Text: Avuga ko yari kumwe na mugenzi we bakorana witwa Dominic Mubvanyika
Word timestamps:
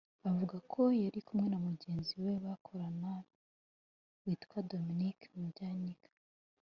Avuga 0.29 0.55
ko 0.71 0.81
yari 1.03 1.19
kumwe 1.27 1.47
na 1.49 1.59
mugenzi 1.67 2.13
we 2.23 2.31
bakorana 2.45 3.11
witwa 4.23 4.57
Dominic 4.71 5.19
Mubvanyika 5.39 6.09